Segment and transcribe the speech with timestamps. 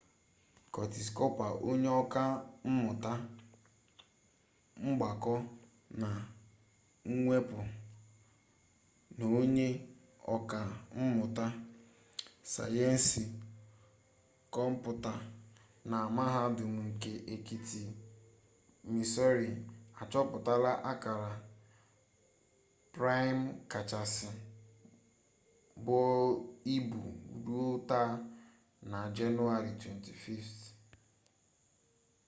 [0.73, 2.21] curtis cooper onye ọka
[2.69, 3.11] mmụta
[4.85, 5.33] mgbakọ
[6.01, 6.09] na
[7.23, 7.59] mwepụ
[9.17, 9.67] na onye
[10.35, 10.59] ọka
[10.99, 11.45] mmụta
[12.51, 13.23] sayensị
[14.53, 15.13] kọmputa
[15.91, 17.83] na mahadum nke etiti
[18.93, 19.49] missouri
[20.01, 21.31] achọpụtala akara
[22.93, 23.39] praịm
[23.71, 24.27] kachasị
[25.85, 26.05] buo
[26.75, 27.01] ibu
[27.45, 28.01] ruo ta
[28.91, 30.57] na jenụwarị 25